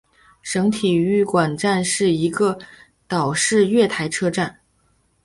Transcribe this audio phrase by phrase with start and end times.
[0.41, 2.57] 省体育馆站是一个
[3.07, 4.59] 岛式月台车站。